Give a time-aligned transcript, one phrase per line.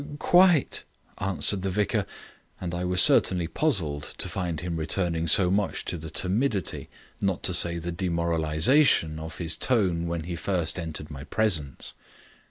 [0.17, 0.83] "Quite,"
[1.19, 2.07] answered the vicar,
[2.59, 6.89] and I was certainly puzzled to find him returning so much to the timidity,
[7.21, 11.93] not to say the demoralization, of his tone when he first entered my presence.